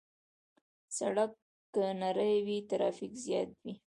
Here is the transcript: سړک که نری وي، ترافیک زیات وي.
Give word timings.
سړک 0.97 1.31
که 1.73 1.83
نری 2.01 2.37
وي، 2.45 2.57
ترافیک 2.69 3.13
زیات 3.25 3.51
وي. 3.63 3.73